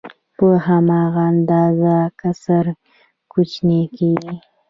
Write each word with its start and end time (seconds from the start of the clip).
په 0.37 0.47
هماغه 0.67 1.23
اندازه 1.33 1.95
کسر 2.21 2.65
کوچنی 3.31 3.81
کېږي 3.97 4.35